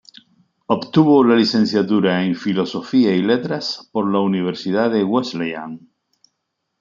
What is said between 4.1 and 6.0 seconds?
la Universidad de Wesleyan.